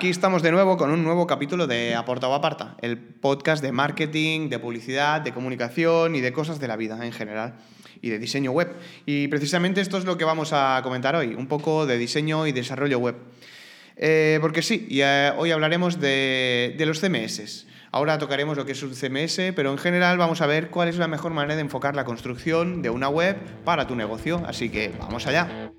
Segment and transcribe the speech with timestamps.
[0.00, 3.72] Aquí estamos de nuevo con un nuevo capítulo de Aporta o Aparta, el podcast de
[3.72, 7.56] marketing, de publicidad, de comunicación y de cosas de la vida en general
[8.00, 8.76] y de diseño web.
[9.06, 12.52] Y precisamente esto es lo que vamos a comentar hoy, un poco de diseño y
[12.52, 13.16] desarrollo web.
[13.96, 17.66] Eh, porque sí, eh, hoy hablaremos de los CMS.
[17.90, 20.96] Ahora tocaremos lo que es un CMS, pero en general vamos a ver cuál es
[20.98, 24.44] la mejor manera de enfocar la construcción de una web para tu negocio.
[24.46, 25.72] Así que vamos allá.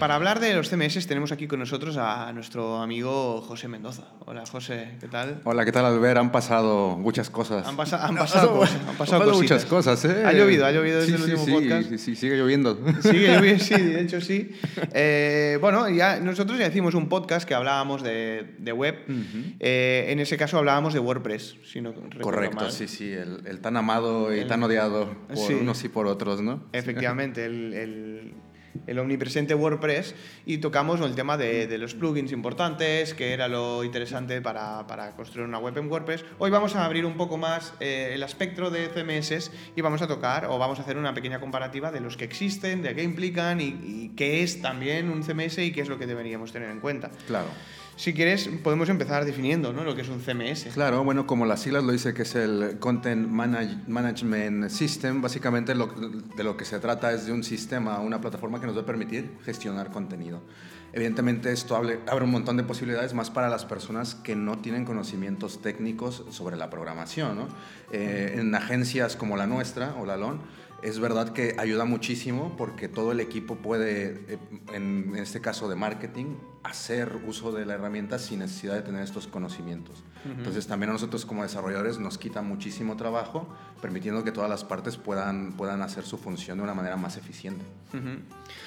[0.00, 4.04] Para hablar de los CMS tenemos aquí con nosotros a nuestro amigo José Mendoza.
[4.24, 5.42] Hola José, ¿qué tal?
[5.44, 6.16] Hola, ¿qué tal Albert?
[6.18, 7.66] Han pasado muchas cosas.
[7.68, 8.80] Han, pasa- han pasado cosas.
[8.88, 9.36] Han pasado cositas.
[9.42, 10.24] muchas cosas, ¿eh?
[10.24, 11.88] Ha llovido, ha llovido desde Sí, el último sí, podcast.
[11.90, 12.78] Sí, sí, sigue lloviendo.
[13.02, 14.50] Sigue lloviendo, sí, de hecho sí.
[14.94, 18.96] Eh, bueno, ya, nosotros ya hicimos un podcast que hablábamos de, de web.
[19.60, 22.72] Eh, en ese caso hablábamos de WordPress, si no recuerdo Correcto, mal.
[22.72, 25.52] sí, sí, el, el tan amado y tan odiado por Sí.
[25.52, 26.64] unos y por otros, ¿no?
[26.72, 28.34] Efectivamente, el, el-
[28.86, 30.14] el omnipresente WordPress
[30.46, 35.46] y tocamos el tema de, los plugins importantes, que era lo interesante para, para construir
[35.46, 36.24] una web en WordPress.
[36.38, 40.08] Hoy vamos a abrir un poco más eh, el espectro de CMS y vamos a
[40.08, 43.60] tocar o vamos a hacer una pequeña comparativa de los que existen, de qué implican
[43.60, 46.80] y, y qué es también un CMS y qué es lo que deberíamos tener en
[46.80, 47.10] cuenta.
[47.26, 47.48] Claro.
[48.00, 49.84] Si quieres, podemos empezar definiendo ¿no?
[49.84, 50.68] lo que es un CMS.
[50.72, 55.74] Claro, bueno, como las siglas lo dice que es el Content Manage- Management System, básicamente
[55.74, 58.80] lo- de lo que se trata es de un sistema, una plataforma que nos va
[58.80, 60.40] a permitir gestionar contenido.
[60.94, 64.86] Evidentemente esto abre, abre un montón de posibilidades más para las personas que no tienen
[64.86, 67.36] conocimientos técnicos sobre la programación.
[67.36, 67.48] ¿no?
[67.92, 70.40] Eh, en agencias como la nuestra o la LON,
[70.82, 74.38] es verdad que ayuda muchísimo porque todo el equipo puede, eh,
[74.72, 79.26] en este caso de marketing, hacer uso de la herramienta sin necesidad de tener estos
[79.26, 80.02] conocimientos.
[80.24, 83.48] Entonces también a nosotros como desarrolladores nos quita muchísimo trabajo,
[83.80, 87.64] permitiendo que todas las partes puedan, puedan hacer su función de una manera más eficiente.
[87.94, 88.20] Ujú.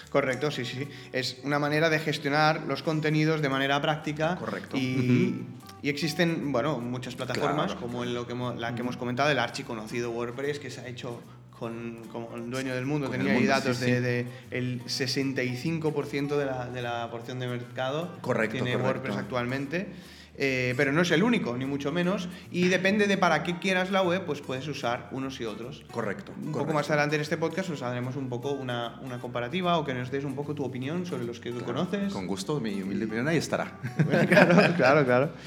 [0.09, 0.87] Correcto, sí, sí.
[1.11, 4.35] Es una manera de gestionar los contenidos de manera práctica.
[4.37, 4.75] Correcto.
[4.77, 5.45] Y,
[5.83, 7.81] y existen, bueno, muchas plataformas, Claro.
[7.81, 10.87] como en lo que hemos- la que hemos comentado, el archiconocido WordPress, que se ha
[10.87, 11.21] hecho
[11.57, 11.99] con,
[12.35, 13.07] el dueño del mundo.
[13.07, 14.01] Con Tenía ahí datos sí, de, sí.
[14.01, 18.17] de el 65% de la, de la porción de mercado.
[18.21, 18.87] Correcto, Tiene correcto.
[18.87, 19.87] WordPress actualmente.
[20.35, 22.27] Eh, pero no es el único, ni mucho menos.
[22.51, 25.83] Y depende de para qué quieras la web, pues puedes usar unos y otros.
[25.91, 26.33] Correcto.
[26.43, 29.85] Un poco más adelante en este podcast os haremos un poco una, una comparativa o
[29.85, 32.11] que nos des un poco tu opinión sobre los que tú conoces.
[32.11, 33.79] Con gusto, mi humilde opinión ahí estará.
[34.27, 35.31] claro, claro, claro.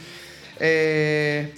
[0.59, 1.53] Eh,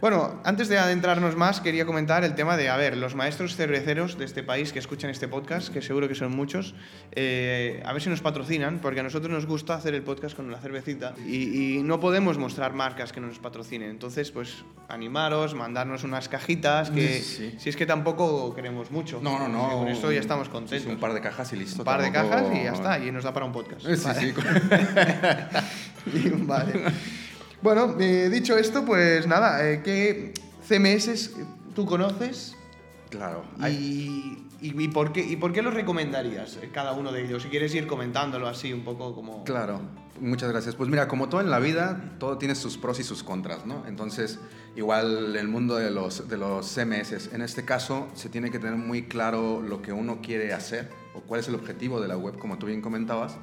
[0.00, 4.16] bueno, antes de adentrarnos más, quería comentar el tema de, a ver, los maestros cerveceros
[4.16, 6.74] de este país que escuchan este podcast, que seguro que son muchos,
[7.12, 10.46] eh, a ver si nos patrocinan, porque a nosotros nos gusta hacer el podcast con
[10.46, 13.90] una cervecita y, y no podemos mostrar marcas que no nos patrocinen.
[13.90, 17.54] Entonces, pues, animaros, mandarnos unas cajitas, que Sí.
[17.58, 19.20] si es que tampoco queremos mucho.
[19.22, 19.68] No, no, no.
[19.80, 20.82] Con esto ya estamos contentos.
[20.86, 21.78] sí, un par de cajas y listo.
[21.82, 23.82] Un par de cajas y ya está, y nos da para un podcast.
[23.82, 24.20] Sí, Vale.
[24.20, 24.34] sí.
[26.14, 26.72] Y, vale.
[27.62, 30.32] Bueno, eh, dicho esto, pues nada, eh, ¿qué
[30.66, 31.30] CMS
[31.74, 32.54] tú conoces
[33.10, 33.44] Claro.
[33.68, 37.42] y, y- y por qué, y por qué los recomendarías eh, cada uno de ellos?
[37.42, 39.44] Si quieres ir comentándolo así un poco como...
[39.44, 39.80] Claro,
[40.20, 40.74] muchas gracias.
[40.74, 43.84] Pues mira, como todo en la vida, todo tiene sus pros y sus contras, ¿no?
[43.86, 44.38] Entonces,
[44.76, 48.76] igual el mundo de los, de los CMS, en este caso, se tiene que tener
[48.76, 52.38] muy claro lo que uno quiere hacer o cuál es el objetivo de la web,
[52.38, 53.36] como tú bien comentabas,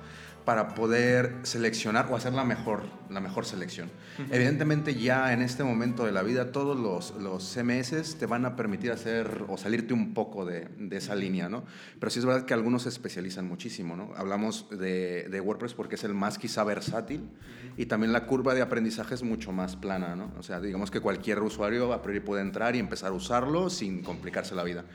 [0.48, 3.92] para poder seleccionar o hacer la mejor, la mejor selección.
[4.32, 8.56] Evidentemente ya en este momento de la vida todos los, los CMS te van a
[8.56, 11.66] permitir hacer o salirte un poco de, de esa línea, ¿no?
[12.00, 14.14] Pero sí es verdad que algunos se especializan muchísimo, ¿no?
[14.16, 17.30] Hablamos de, de WordPress porque es el más quizá versátil
[17.76, 20.32] y también la curva de aprendizaje es mucho más plana, ¿no?
[20.40, 24.02] O sea, digamos que cualquier usuario a priori puede entrar y empezar a usarlo sin
[24.02, 24.86] complicarse la vida.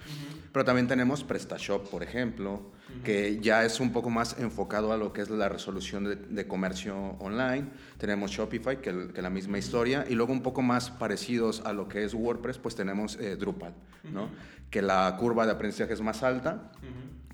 [0.53, 2.71] Pero también tenemos PrestaShop, por ejemplo,
[3.05, 6.47] que ya es un poco más enfocado a lo que es la resolución de, de
[6.47, 7.69] comercio online.
[7.97, 10.05] Tenemos Shopify, que, que la misma historia.
[10.09, 13.75] Y luego un poco más parecidos a lo que es WordPress, pues tenemos eh, Drupal,
[14.13, 14.29] ¿no?
[14.71, 16.71] Que la curva de aprendizaje es más alta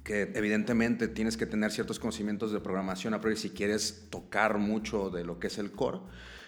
[0.09, 5.11] que evidentemente tienes que tener ciertos conocimientos de programación a priori si quieres tocar mucho
[5.11, 5.99] de lo que es el core,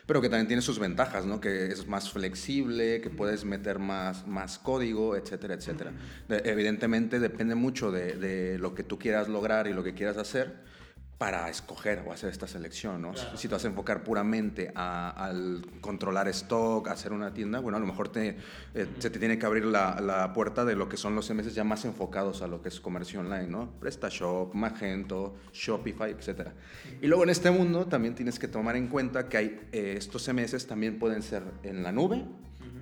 [0.07, 1.41] pero que también tiene sus ventajas, ¿no?
[1.41, 5.93] Que es más flexible, que puedes meter más, más código, etcétera, etcétera.
[6.29, 10.17] De- evidentemente depende mucho de, de lo que tú quieras lograr y lo que quieras
[10.17, 10.69] hacer
[11.21, 13.13] para escoger o hacer esta selección, ¿no?
[13.37, 17.77] Si te vas a enfocar puramente a- al controlar stock, a hacer una tienda, bueno,
[17.77, 18.39] a lo mejor te,
[18.73, 21.53] eh, se te tiene que abrir la, la puerta de lo que son los CMS
[21.53, 23.69] ya más enfocados a lo que es comercio online, ¿no?
[23.81, 26.53] PrestaShop, Magento, Shopify, etc.
[27.03, 30.23] Y luego en este mundo también tienes que tomar en cuenta que hay, eh, estos
[30.25, 32.25] CMS también pueden ser en la nube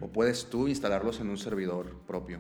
[0.01, 2.39] o puedes tú instalarlos en un servidor propio.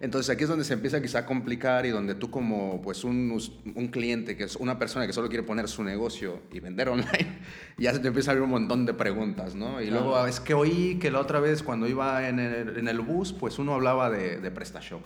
[0.00, 3.38] Entonces aquí es donde se empieza quizá a complicar y donde tú como pues un,
[3.74, 7.38] un, cliente, que es una persona que solo quiere poner su negocio y vender online,
[7.78, 9.82] ya se te empieza a abrir un montón de preguntas, ¿no?
[9.82, 13.00] Y luego es que oí que la otra vez cuando iba en el, en el
[13.00, 15.02] bus, pues uno hablaba de, de PrestaShop.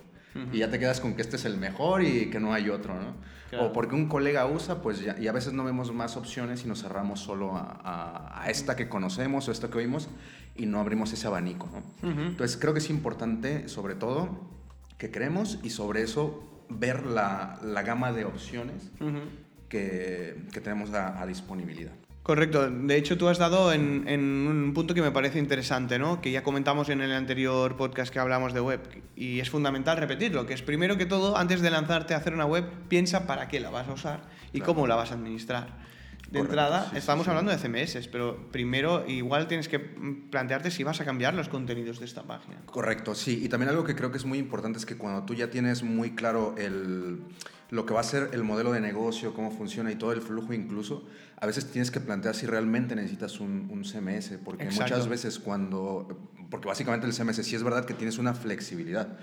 [0.52, 2.94] Y ya te quedas con que este es el mejor y que no hay otro,
[2.94, 3.14] ¿no?
[3.61, 6.69] O porque un colega usa, pues ya, y a veces no vemos más opciones y
[6.69, 10.08] nos cerramos solo a, a, esta que conocemos o esta que oímos
[10.56, 12.11] y no abrimos ese abanico, ¿no?
[12.11, 14.29] Entonces creo que es importante, sobre todo,
[14.99, 18.91] que creemos y sobre eso ver la, la gama de opciones
[19.69, 21.93] que, que, tenemos a, a, disponibilidad.
[22.23, 22.70] Correcto.
[22.70, 26.23] De hecho, tú has dado en, en, un punto que me parece interesante, ¿no?
[26.23, 28.81] que ya comentamos en el anterior podcast que hablamos de web,
[29.14, 32.46] y es fundamental repetirlo, que es primero que todo, antes de lanzarte a hacer una
[32.46, 34.20] web, piensa para qué la vas a usar
[34.52, 34.75] y claro.
[34.75, 35.85] cómo la vas a administrar
[36.30, 40.70] de Correcto, entrada, sí, estamos sí, hablando de CMS, pero primero igual tienes que plantearte
[40.70, 42.56] si vas a cambiar los contenidos de esta página.
[42.66, 43.40] Correcto, sí.
[43.44, 45.82] Y también algo que creo que es muy importante es que cuando tú ya tienes
[45.82, 47.20] muy claro el,
[47.70, 50.52] lo que va a ser el modelo de negocio, cómo funciona y todo el flujo
[50.52, 51.06] incluso,
[51.38, 54.94] a veces tienes que plantear si realmente necesitas un, un CMS, porque Exacto.
[54.94, 56.08] muchas veces cuando,
[56.50, 59.18] porque básicamente el CMS sí es verdad que tienes una flexibilidad,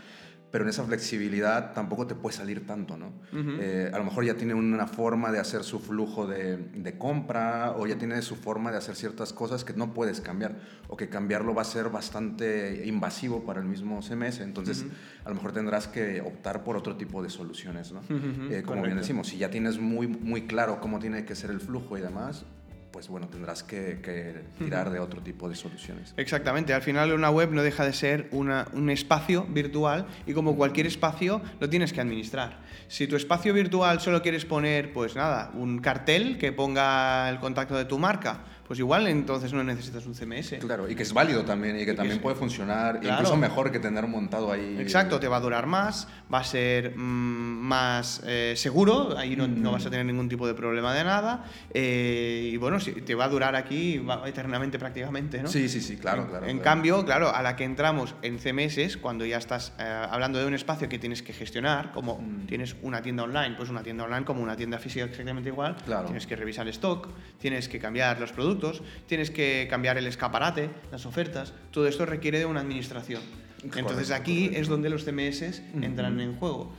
[0.51, 3.07] pero en esa flexibilidad tampoco te puede salir tanto, ¿no?
[3.31, 3.57] Uh -huh.
[3.62, 7.71] eh, a lo mejor ya tiene una forma de hacer su flujo de, de, compra
[7.77, 10.59] o ya tiene su forma de hacer ciertas cosas que no puedes cambiar
[10.89, 15.25] o que cambiarlo va a ser bastante invasivo para el mismo CMS, entonces uh -huh.
[15.25, 18.00] a lo mejor tendrás que optar por otro tipo de soluciones, ¿no?
[18.01, 18.51] Uh -huh.
[18.51, 21.62] eh, como bien decimos, si ya tienes muy, muy claro cómo tiene que ser el
[21.62, 22.45] flujo y demás,
[22.92, 26.14] pues bueno, tendrás que, que tirar de otro tipo de soluciones.
[26.18, 30.56] Exactamente, al final una web no deja de ser una, un espacio virtual y como
[30.56, 32.60] cualquier espacio lo tienes que administrar.
[32.88, 37.78] Si tu espacio virtual solo quieres poner, pues nada, un cartel que ponga el contacto
[37.78, 40.54] de tu marca, pues igual entonces no necesitas un CMS.
[40.62, 43.16] Claro, y que es válido también y que y también que puede funcionar, claro.
[43.16, 44.78] incluso mejor que tener montado ahí.
[44.80, 49.46] Exacto, te va a durar más, va a ser mmm, más eh, seguro, ahí no,
[49.46, 49.62] mm.
[49.62, 53.14] no, vas a tener ningún tipo de problema de nada, eh, y bueno, sí, te
[53.14, 55.50] va a durar aquí eternamente prácticamente, ¿no?
[55.50, 56.46] Sí, sí, sí, claro, en, claro.
[56.46, 56.64] En claro.
[56.64, 60.54] cambio, claro, a la que entramos en CMS, cuando ya estás eh, hablando de un
[60.54, 62.46] espacio que tienes que gestionar, como mm.
[62.48, 66.06] tienes una tienda online, pues una tienda online como una tienda física exactamente igual, claro.
[66.06, 68.61] tienes que revisar el stock, tienes que cambiar los productos,
[69.08, 73.22] tienes que cambiar el escaparate, las ofertas, todo esto requiere de una administración.
[73.58, 74.62] Correcto, Entonces aquí correcto.
[74.62, 76.74] es donde los CMS entran en juego.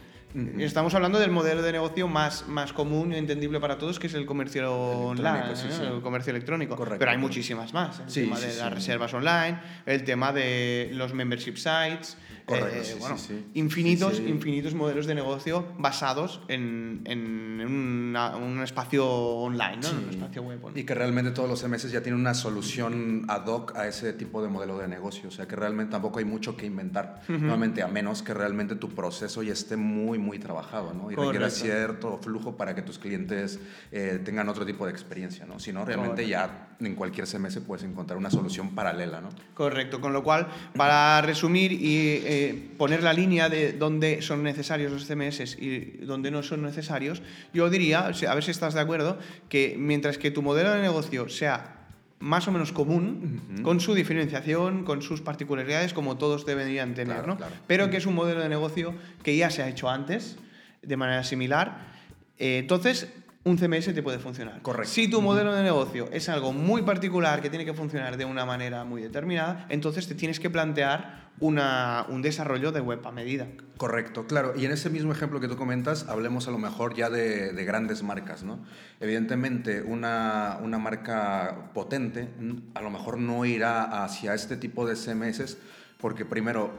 [0.58, 4.14] Estamos hablando del modelo de negocio más, más común y entendible para todos, que es
[4.14, 5.82] el comercio online, sí, sí.
[5.82, 6.75] el comercio electrónico.
[6.75, 6.99] Correcto.
[6.99, 8.00] Pero hay muchísimas más.
[8.00, 12.17] El sí, tema de las reservas online, el tema de los membership sites,
[12.47, 13.47] Correcto, eh, sí, bueno, sí, sí.
[13.55, 19.91] Infinitos, infinitos modelos de negocio basados en, en una, un espacio online, ¿no?
[19.91, 20.61] un espacio web.
[20.75, 24.43] Y que realmente todos los MS ya tienen una solución ad hoc a ese tipo
[24.43, 25.29] de modelo de negocio.
[25.29, 27.23] O sea, que realmente tampoco hay mucho que inventar.
[27.29, 27.39] Uh -huh.
[27.41, 31.11] Nuevamente, a menos que realmente tu proceso ya esté muy, muy trabajado, ¿no?
[31.11, 33.61] Y requiera cierto flujo para que tus clientes
[33.91, 35.59] eh, tengan otro tipo de experiencia, ¿no?
[35.59, 36.31] Si no, realmente Correcto.
[36.31, 39.29] ya en cualquier CMS puedes encontrar una solución paralela, ¿no?
[39.55, 40.00] Correcto.
[40.00, 45.06] Con lo cual, para resumir y eh, poner la línea de dónde son necesarios los
[45.06, 49.19] CMS y dónde no son necesarios, yo diría, a ver si estás de acuerdo,
[49.49, 51.79] que mientras que tu modelo de negocio sea
[52.19, 53.62] más o menos común, uh -huh.
[53.62, 57.37] con su diferenciación, con sus particularidades, como todos deberían tener, claro, ¿no?
[57.37, 57.55] Claro.
[57.67, 58.94] Pero que es un modelo de negocio
[59.25, 60.36] que ya se ha hecho antes,
[60.82, 61.91] de manera similar.
[62.39, 63.08] Eh, entonces,
[63.44, 64.63] un CMS te puede funcionar.
[64.63, 64.93] Correcto.
[64.93, 68.44] Si tu modelo de negocio es algo muy particular que tiene que funcionar de una
[68.44, 73.49] manera muy determinada, entonces te tienes que plantear una, un desarrollo de web a medida.
[73.77, 74.53] Correcto, claro.
[74.56, 77.65] Y en ese mismo ejemplo que tú comentas, hablemos a lo mejor ya de, de
[77.65, 78.61] grandes marcas, ¿no?
[79.01, 82.29] Evidentemente, una, una, marca potente
[82.75, 85.58] a lo mejor no irá hacia este tipo de CMS
[86.03, 86.73] porque primero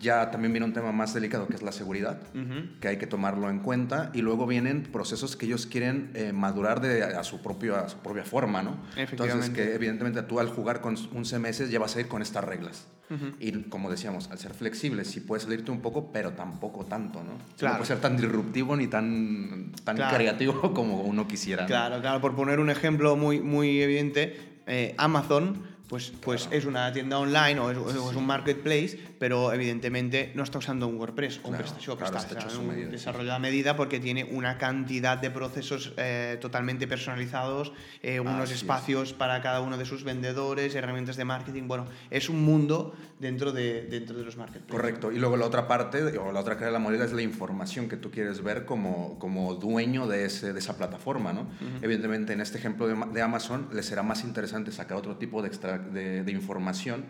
[0.00, 2.78] ya también viene un tema más delicado que es la seguridad, uh -huh.
[2.78, 6.80] que hay que tomarlo en cuenta, y luego vienen procesos que ellos quieren eh, madurar
[6.80, 8.76] de, a, su propio, a su propia forma, ¿no?
[8.96, 12.44] Entonces, que evidentemente tú al jugar con un CMS ya vas a ir con estas
[12.44, 12.86] reglas.
[13.10, 13.34] Uh -huh.
[13.40, 17.32] Y como decíamos, al ser flexible, sí puedes salirte un poco, pero tampoco tanto, ¿no?
[17.56, 17.74] Claro.
[17.74, 20.16] No puede ser tan disruptivo ni tan, tan claro.
[20.16, 21.62] creativo como uno quisiera.
[21.62, 21.68] ¿no?
[21.68, 22.20] Claro, claro.
[22.20, 26.56] Por poner un ejemplo muy, muy evidente, eh, Amazon pues, pues claro.
[26.56, 30.86] es una tienda online o es, o es, un marketplace, pero evidentemente no está usando
[30.86, 34.00] un WordPress o un PrestaShop, claro, está, está, está un medida, desarrollo a medida porque
[34.00, 37.72] tiene una cantidad de procesos eh, totalmente personalizados,
[38.02, 39.14] eh, unos espacios es.
[39.14, 43.82] para cada uno de sus vendedores, herramientas de marketing, bueno, es un mundo dentro de,
[43.82, 44.70] dentro de los marketplaces.
[44.70, 47.22] Correcto, y luego la otra parte, o la otra cara de la moneda es la
[47.22, 51.40] información que tú quieres ver como, como dueño de, ese, de esa plataforma, ¿no?
[51.42, 51.82] Uh -huh.
[51.82, 55.48] Evidentemente en este ejemplo de, de Amazon les será más interesante sacar otro tipo de,
[55.48, 57.04] extra, de, de información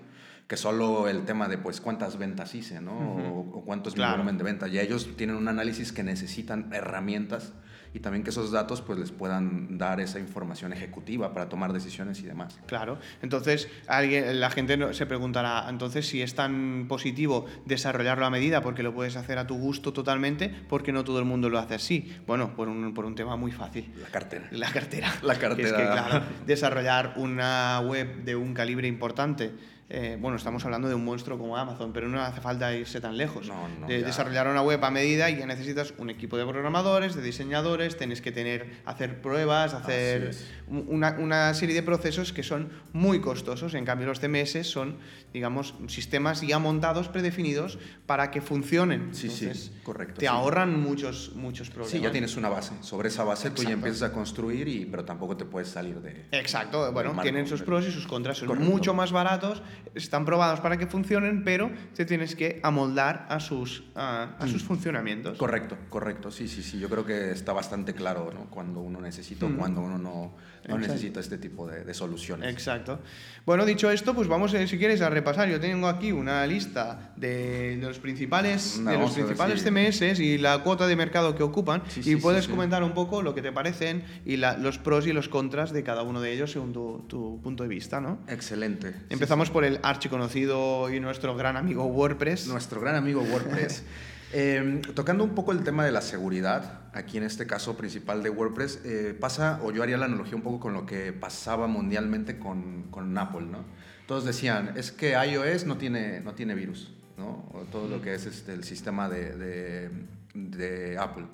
[0.49, 2.93] que solo el tema de pues cuántas ventas hice, ¿no?
[2.93, 4.67] o, o, cuánto es mi volumen de venta.
[4.67, 7.53] Ya ellos tienen un análisis que necesitan herramientas
[7.95, 12.21] y también que esos datos pues les puedan dar esa información ejecutiva para tomar decisiones
[12.21, 12.59] y demás.
[12.67, 18.63] Claro, entonces alguien, la gente se preguntará, entonces si es tan positivo desarrollarlo a medida
[18.63, 21.59] porque lo puedes hacer a tu gusto totalmente, ¿por qué no todo el mundo lo
[21.59, 22.17] hace así?
[22.27, 23.93] Bueno, por un, por un tema muy fácil.
[24.01, 24.49] La cartera.
[24.51, 25.13] La cartera.
[25.23, 25.69] La cartera.
[25.69, 29.53] Es que, claro, desarrollar una web de un calibre importante
[29.91, 33.17] eh, bueno, estamos hablando de un monstruo como Amazon, pero no hace falta irse tan
[33.17, 33.51] lejos.
[33.87, 37.97] de desarrollar una web a medida y ya necesitas un equipo de programadores, de diseñadores,
[37.97, 43.73] tienes que tener, hacer pruebas, hacer una, una, serie de procesos que son muy costosos.
[43.73, 44.99] En cambio, los CMS son,
[45.33, 49.15] digamos, sistemas ya montados, predefinidos, para que funcionen.
[49.15, 49.51] Sí, sí,
[49.85, 50.17] correcto.
[50.21, 51.93] Te ahorran muchos, muchos problemas.
[51.93, 52.75] Sí, ya tienes una base.
[52.83, 56.27] Sobre esa base tú ya empiezas a construir, y, pero tampoco te puedes salir de...
[56.33, 56.93] Exacto.
[56.93, 58.37] Bueno, tienen sus pros y sus contras.
[58.37, 59.63] Son mucho más baratos
[59.95, 64.67] están probados para que funcionen, pero te tienes que amoldar a sus, a, sus mm.
[64.67, 65.39] funcionamientos.
[65.39, 66.31] Correcto, correcto.
[66.31, 66.79] Sí, sí, sí.
[66.79, 68.47] Yo creo que está bastante claro ¿no?
[68.51, 69.57] cuando uno necesita o mm.
[69.57, 70.35] cuando uno no,
[70.69, 72.51] no necesita este tipo de, de, soluciones.
[72.53, 73.01] Exacto.
[73.47, 75.49] Bueno, dicho esto, pues vamos, eh, si quieres, a repasar.
[75.49, 80.87] Yo tengo aquí una lista de, los principales, de los principales CMS y la cuota
[80.87, 84.79] de mercado que ocupan y puedes comentar un poco lo que te parecen y los
[84.79, 88.01] pros y los contras de cada uno de ellos según tu, tu punto de vista,
[88.01, 88.19] ¿no?
[88.29, 88.95] Excelente.
[89.09, 92.47] Empezamos por el archiconocido y nuestro gran amigo WordPress.
[92.49, 93.83] Nuestro gran amigo WordPress.
[94.31, 98.29] Em, tocando un poco el tema de la seguridad, aquí en este caso principal de
[98.29, 102.39] WordPress, eh, pasa, o yo haría la analogía un poco con lo que pasaba mundialmente
[102.39, 103.65] con, con Apple, ¿no?
[104.07, 107.49] Todos decían, es que iOS no tiene, no tiene virus, ¿no?
[107.55, 109.91] O todo lo que es este, el sistema de, de,
[110.35, 111.25] de Apple.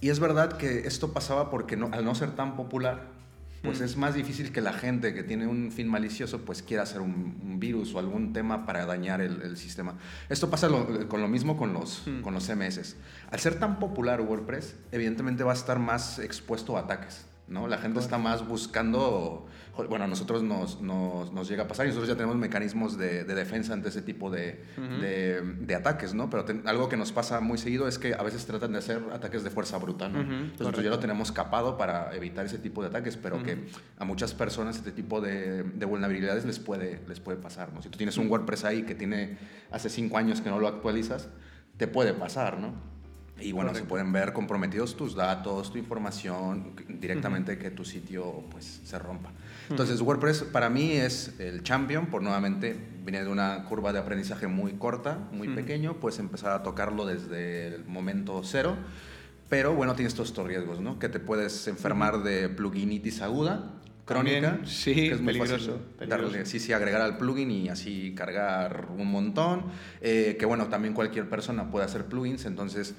[0.00, 3.15] Y es verdad que esto pasaba porque no, al no ser tan popular,
[3.66, 7.00] pues es más difícil que la gente que tiene un fin malicioso pues quiera hacer
[7.00, 9.94] un, virus o algún tema para dañar el, sistema.
[10.28, 10.68] Esto pasa
[11.08, 12.96] con lo mismo con los, con los CMS.
[13.30, 17.26] Al ser tan popular WordPress, evidentemente va a estar más expuesto a ataques.
[17.48, 17.68] ¿No?
[17.68, 19.46] La gente está más buscando,
[19.88, 23.24] bueno, a nosotros nos, nos, nos, llega a pasar y nosotros ya tenemos mecanismos de,
[23.24, 26.28] de defensa ante ese tipo de, de, ataques, ¿no?
[26.28, 29.44] Pero algo que nos pasa muy seguido es que a veces tratan de hacer ataques
[29.44, 30.20] de fuerza bruta, ¿no?
[30.20, 34.04] Entonces nosotros ya lo tenemos capado para evitar ese tipo de ataques, pero que a
[34.04, 37.80] muchas personas este tipo de, vulnerabilidades les puede, les puede pasar, ¿no?
[37.80, 39.38] Si tú tienes un WordPress ahí que tiene
[39.70, 41.28] hace cinco años que no lo actualizas,
[41.76, 42.95] te puede pasar, ¿no?
[43.38, 48.80] Y bueno, se pueden ver comprometidos tus datos, tu información, directamente que tu sitio pues
[48.82, 49.30] se rompa.
[49.68, 54.46] Entonces WordPress para mí es el champion, por nuevamente viene de una curva de aprendizaje
[54.46, 58.76] muy corta, muy pequeño, puedes empezar a tocarlo desde el momento cero.
[59.48, 60.98] Pero bueno, tienes todos estos riesgos, ¿no?
[60.98, 66.58] Que te puedes enfermar de pluginitis aguda, crónica, sí, que es muy peligroso, Darle, sí,
[66.58, 69.64] sí, agregar al plugin y así cargar un montón.
[70.00, 72.94] Eh, que bueno, también cualquier persona puede hacer plugins, entonces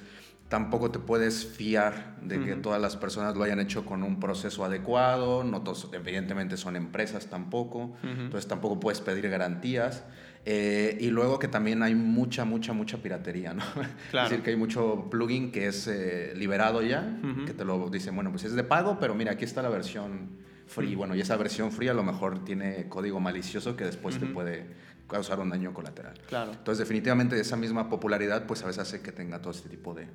[0.50, 4.64] tampoco te puedes fiar de que todas las personas lo hayan hecho con un proceso
[4.64, 10.04] adecuado, no todos, evidentemente son empresas tampoco, entonces tampoco puedes pedir garantías.
[10.50, 13.64] Eh, y luego que también hay mucha, mucha, mucha piratería, ¿no?
[14.14, 18.16] Es decir, que hay mucho plugin que es eh, liberado ya, que te lo dicen,
[18.16, 20.30] bueno, pues es de pago, pero mira, aquí está la versión
[20.66, 20.96] free.
[20.96, 24.68] Bueno, y esa versión free a lo mejor tiene código malicioso que después te puede
[25.10, 26.18] causar un daño colateral.
[26.28, 26.52] Claro.
[26.52, 30.08] Entonces, definitivamente esa misma popularidad, pues a veces hace que tenga todo este tipo de,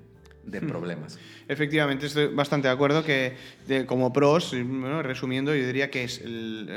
[0.45, 1.19] de problemas.
[1.49, 3.35] Efectivamente, estoy bastante de acuerdo que
[3.87, 4.55] como pros,
[5.03, 6.23] resumiendo, yo diría que es,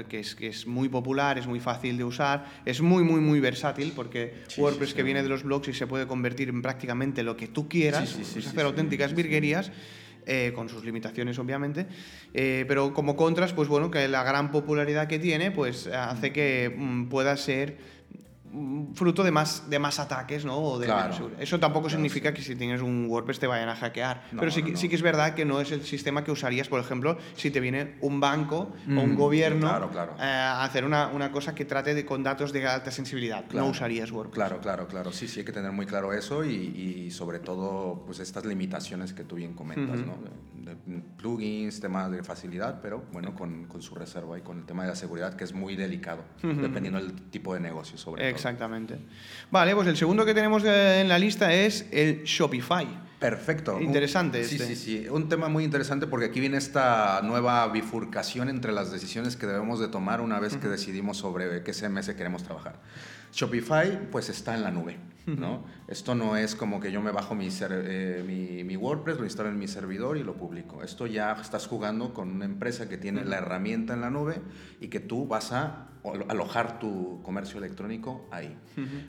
[0.08, 3.40] que, es, que es muy popular, es muy fácil de usar, es muy, muy, muy
[3.40, 7.36] versátil porque WordPress que viene de los blogs y se puede convertir en prácticamente lo
[7.36, 9.72] que tú quieras, hacer auténticas virguerías.
[10.28, 11.86] Eh, con sus limitaciones obviamente,
[12.34, 16.74] eh, pero como contras, pues bueno, que la gran popularidad que tiene, pues hace que
[16.76, 17.78] mm, pueda ser
[18.94, 20.80] fruto de más, de más ataques, ¿no?
[20.80, 20.92] de
[21.40, 24.24] Eso tampoco significa que si tienes un WordPress te vayan a hackear.
[24.38, 27.18] pero sí, sí, que es verdad que no es el sistema que usarías, por ejemplo,
[27.36, 31.54] si te viene un banco o un mm, gobierno eh, a hacer una, una, cosa
[31.54, 33.46] que trate de, con datos de alta sensibilidad.
[33.54, 34.36] No usarías WordPress.
[34.36, 35.12] Claro, claro, claro.
[35.12, 39.14] Sí, sí, hay que tener muy claro eso y, y sobre todo pues estas limitaciones
[39.14, 40.18] que tú bien comentas, ¿no?
[40.22, 40.76] De,
[41.18, 44.90] plugins, temas de facilidad, pero bueno, con, con, su reserva y con el tema de
[44.90, 48.30] la seguridad que es muy delicado, dependiendo del tipo de negocio sobre todo.
[48.46, 49.00] Exactamente.
[49.50, 52.88] Vale, pues el segundo que tenemos en la lista es el Shopify.
[53.20, 53.82] Perfecto.
[53.82, 54.44] Interesante.
[54.44, 54.76] Sí, este.
[54.76, 55.10] sí, sí.
[55.10, 59.80] Un tema muy interesante porque aquí viene esta nueva bifurcación entre las decisiones que debemos
[59.80, 62.76] de tomar una vez que decidimos sobre qué CMS queremos trabajar.
[63.36, 64.98] Shopify pues está en la nube.
[65.26, 65.66] ¿no?
[65.88, 69.50] Esto no es como que yo me bajo mi, eh, mi, mi, WordPress, lo instalo
[69.50, 70.84] en mi servidor y lo publico.
[70.84, 74.40] Esto ya estás jugando con una empresa que tiene la herramienta en la nube
[74.80, 75.90] y que tú vas a
[76.30, 78.56] alojar tu comercio electrónico ahí.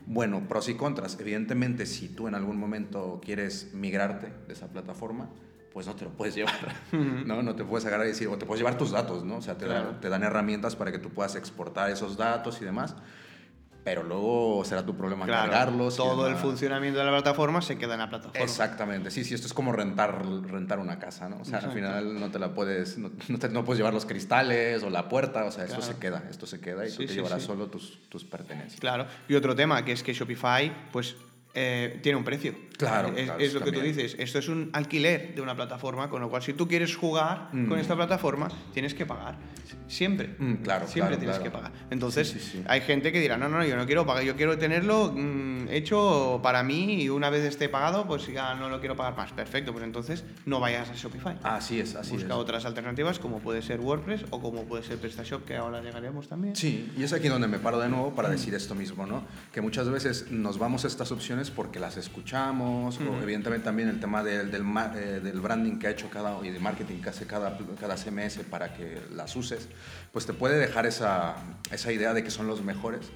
[0.07, 1.19] Bueno, pros y contras.
[1.21, 5.29] Evidentemente, si tú en algún momento quieres migrarte de esa plataforma,
[5.75, 6.75] pues no te lo puedes llevar,
[7.27, 7.43] ¿no?
[7.43, 9.37] No te puedes agarrar y decir, o te puedes llevar tus datos, ¿no?
[9.37, 9.67] O sea, te,
[10.01, 12.97] te dan herramientas para que tú puedas exportar esos datos y demás
[13.87, 15.95] pero luego será tu problema cargarlos.
[15.95, 18.45] Todo el funcionamiento de la plataforma se queda en la plataforma.
[18.45, 21.39] Exactamente, sí, sí, esto es como rentar, rentar una casa, ¿no?
[21.39, 24.91] O sea, al final no te la puedes, no, no, puedes llevar los cristales o
[24.91, 27.69] la puerta, o sea, esto se queda, esto se queda y tú te llevarás solo
[27.69, 28.81] tus, tus pertenencias.
[28.81, 31.15] Claro, y otro tema que es que Shopify, pues
[31.55, 32.57] eh, tiene un precio.
[32.77, 33.13] Claro.
[33.17, 34.17] Es, lo que tú dices.
[34.19, 37.69] Esto es un alquiler de una plataforma, con lo cual si tú quieres jugar con
[37.69, 37.79] mm.
[37.79, 39.37] esta plataforma, tienes que pagar.
[39.89, 40.35] Siempre.
[40.39, 40.87] Mm, claro.
[40.87, 41.73] Siempre tienes que pagar.
[41.91, 45.69] Entonces, hay gente que dirá, no, no, yo no quiero pagar, yo quiero tenerlo mm,
[45.71, 49.33] hecho para mí y una vez esté pagado, pues ya no lo quiero pagar más.
[49.33, 51.39] Perfecto, pues entonces no vayas a Shopify.
[51.43, 55.45] Así es, así Busca otras alternativas como puede ser WordPress o como puede ser PrestaShop,
[55.45, 56.57] que ahora llegaremos también.
[56.57, 59.25] Sí, y es aquí donde me paro de nuevo para decir esto mismo, ¿no?
[59.53, 64.01] Que muchas veces nos vamos a estas opciones porque las escuchamos, o evidentemente también el
[64.01, 64.63] tema del, del,
[64.97, 68.39] eh, del, branding que ha hecho cada y de marketing que hace cada, cada CMS
[68.51, 69.69] para que las uses,
[70.13, 71.37] pues te puede dejar esa,
[71.71, 73.11] esa idea de que son los mejores.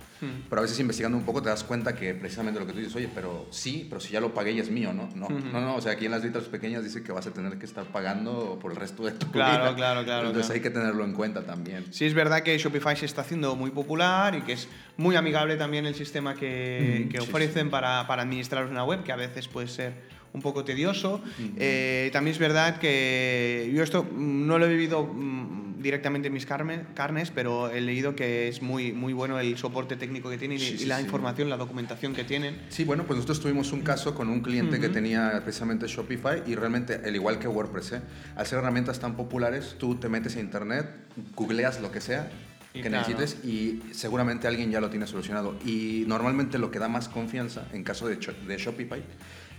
[0.50, 2.94] Pero a veces investigando un poco te das cuenta que precisamente lo que tú dices,
[2.94, 5.08] oye, pero sí, pero si ya lo pagué y es mío, ¿no?
[5.14, 7.58] No, no, no, o sea, aquí en las letras pequeñas dice que vas a tener
[7.58, 9.76] que estar pagando por el resto de tu claro, vida.
[9.76, 11.86] Claro, claro, Entonces hay que tenerlo en cuenta también.
[11.90, 15.56] Sí, es verdad que Shopify se está haciendo muy popular y que es muy amigable
[15.56, 19.68] también el sistema que, que ofrecen Para, para administrar una web, que a veces puede
[19.68, 19.94] ser
[20.32, 21.22] un poco tedioso.
[21.56, 26.46] Eh, también es verdad que yo esto no lo he vivido mm, directamente en mis
[26.46, 30.84] carnes, pero he leído que es muy, muy bueno el soporte técnico que tienen y,
[30.84, 32.58] la información, la documentación que tienen.
[32.68, 36.54] Sí, bueno, pues nosotros tuvimos un caso con un cliente que tenía precisamente Shopify y
[36.54, 38.00] realmente, al igual que WordPress, ¿eh?
[38.36, 40.86] al ser herramientas tan populares, tú te metes a internet,
[41.34, 42.30] googleas lo que sea
[42.72, 45.56] que necesites y seguramente alguien ya lo tiene solucionado.
[45.64, 49.02] Y normalmente lo que da más confianza en caso de, de Shopify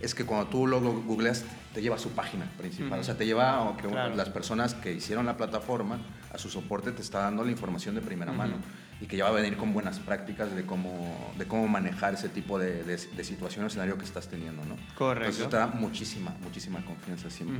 [0.00, 2.98] es que cuando tú lo googleas te lleva a su página principal.
[2.98, 6.00] O sea, te lleva a que las personas que hicieron la plataforma,
[6.32, 8.56] a su soporte, te está dando la información de primera mano
[9.00, 12.28] y que ya va a venir con buenas prácticas de cómo, de cómo manejar ese
[12.28, 14.76] tipo de, de, de situación o escenario que estás teniendo, ¿no?
[14.96, 15.30] Correcto.
[15.30, 17.58] eso te da muchísima, muchísima confianza siempre.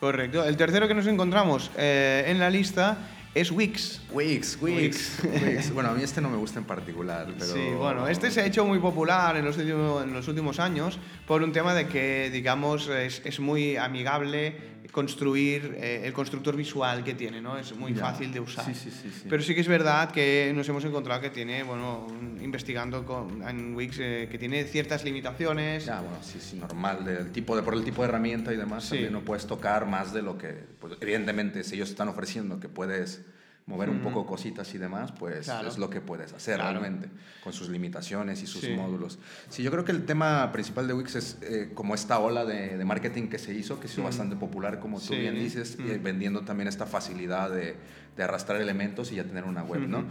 [0.00, 0.44] Correcto.
[0.44, 2.98] El tercero que nos encontramos eh, en la lista
[3.40, 4.00] es Wix.
[4.10, 5.72] Wix, Wix, Wix.
[5.72, 7.52] Bueno, a mí este no me gusta en particular, pero...
[7.52, 10.98] Sí, bueno, este se ha hecho muy popular en los últimos, en los últimos años
[11.26, 17.04] por un tema de que, digamos, es, es muy amigable construir eh, el constructor visual
[17.04, 17.58] que tiene, ¿no?
[17.58, 18.64] Es muy fácil de usar.
[18.64, 22.06] Sí, sí, sí, Pero sí que es verdad que nos hemos encontrado que tiene, bueno,
[22.40, 25.84] investigando con, en Wix, eh, que tiene ciertas limitaciones.
[25.84, 28.88] Ya, bueno, sí, sí, normal, del tipo de, por el tipo de herramienta y demás,
[28.88, 30.48] también no puedes tocar más de lo que,
[30.78, 33.24] pues, evidentemente, si ellos están ofreciendo que puedes
[33.68, 37.10] mover un poco cositas y demás, pues es lo que puedes hacer realmente,
[37.44, 39.18] con sus limitaciones y sus módulos.
[39.50, 42.82] Sí, yo creo que el tema principal de Wix es eh, como esta ola de,
[42.84, 46.66] marketing que se hizo, que se hizo bastante popular, como tú bien dices, vendiendo también
[46.66, 47.76] esta facilidad de,
[48.16, 50.04] de, arrastrar elementos y ya tener una web, ¿no?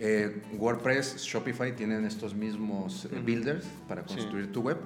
[0.00, 4.78] Eh, WordPress, Shopify tienen estos mismos eh, builders para construir tu web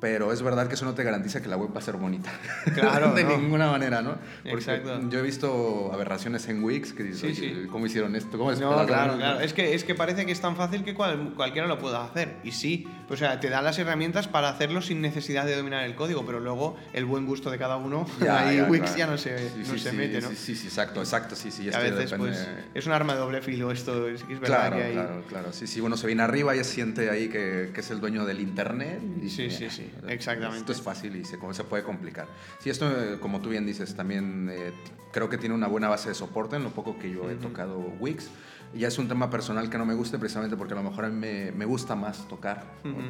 [0.00, 2.30] pero es verdad que eso no te garantiza que la web va a ser bonita.
[2.74, 3.12] Claro.
[3.14, 4.16] de ninguna manera, ¿no?
[4.48, 8.38] Porque yo he visto aberraciones en Wix que dicen, ¿cómo hicieron esto?
[8.38, 9.40] ¿Cómo es no, claro, claro.
[9.40, 12.36] Es que, es que parece que es tan fácil que cualquiera lo pueda hacer.
[12.42, 15.94] Y sí, o sea, te da las herramientas para hacerlo sin necesidad de dominar el
[15.94, 19.78] código, pero luego el buen gusto de cada uno, ahí Wix ya no se, no
[19.78, 20.28] se mete, ¿no?
[20.30, 21.70] Sí, sí, exacto, exacto, sí, sí.
[21.72, 24.92] A veces, pues, es un arma de doble filo esto, es, es verdad que hay...
[24.92, 27.90] Claro, claro, sí, sí, uno se viene arriba y se siente ahí que, que es
[27.90, 29.00] el dueño del Internet.
[29.22, 32.26] Y, sí, sí, sí, exactamente es fácil y se, se puede complicar.
[32.58, 34.72] Sí, esto, como tú bien dices, también eh,
[35.12, 37.78] creo que tiene una buena base de soporte en lo poco que yo he tocado
[38.00, 38.30] Wix.
[38.74, 41.08] Ya es un tema personal que no me guste precisamente porque a lo mejor a
[41.08, 42.64] mí me, me gusta más tocar,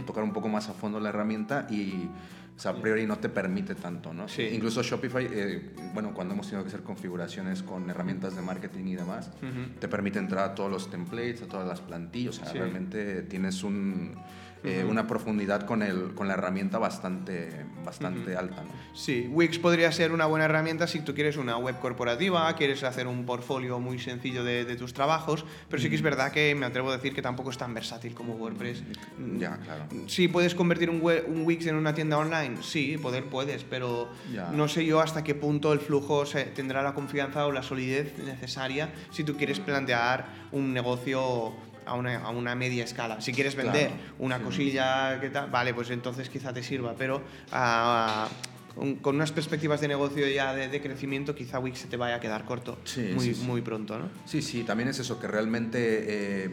[0.07, 2.09] tocar un poco más a fondo la herramienta y
[2.61, 4.29] o sea, a priori no te permite tanto, ¿no?
[4.29, 4.43] Sí.
[4.53, 8.97] Incluso Shopify, eh, bueno, cuando hemos tenido que hacer configuraciones con herramientas de marketing y
[8.97, 9.31] demás,
[9.79, 13.63] te permite entrar a todos los templates, a todas las plantillas, o sea, realmente tienes
[13.63, 14.15] un
[14.63, 18.63] eh, una profundidad con, el, con la herramienta bastante, bastante alta.
[18.63, 18.71] ¿no?
[18.95, 23.07] Sí, Wix podría ser una buena herramienta si tú quieres una web corporativa, quieres hacer
[23.07, 26.67] un portfolio muy sencillo de, de tus trabajos, pero sí que es verdad que me
[26.67, 28.83] atrevo a decir que tampoco es tan versátil como WordPress.
[29.39, 29.87] Ya, claro.
[30.07, 34.11] Sí, puedes convertir un, un Wix en una tienda online, sí, poder puedes, pero
[34.53, 38.19] no sé yo hasta qué punto el flujo se, tendrá la confianza o la solidez
[38.19, 41.55] necesaria si tú quieres plantear un negocio
[41.91, 43.21] a una, a una media escala.
[43.21, 44.45] Si quieres vender Claro, una sí.
[44.45, 48.29] cosilla, que tal, vale, pues entonces quizá te sirva, pero ah,
[48.77, 52.15] con- con unas perspectivas de negocio ya de, de crecimiento, quizá Wix se te vaya
[52.17, 54.09] a quedar corto Sí, muy, sí, muy pronto, ¿no?
[54.25, 56.51] Sí, sí, también es eso, que realmente eh,